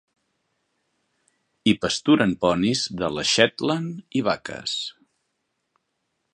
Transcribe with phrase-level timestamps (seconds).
[1.67, 4.77] Hi pasturen ponis de les Shetland i vaques.